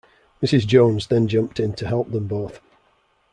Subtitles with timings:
[0.41, 0.65] Mrs.
[0.65, 2.59] Jones then jumped in to help them both.